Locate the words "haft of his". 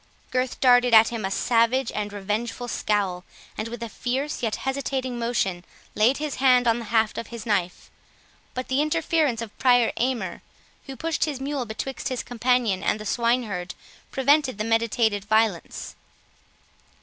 6.85-7.45